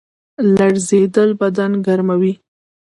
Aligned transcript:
لړزیدل 0.55 1.29
بدن 1.41 1.71
ګرموي 1.85 2.33